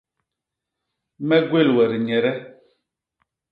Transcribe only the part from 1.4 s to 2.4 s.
gwél we dinyet e?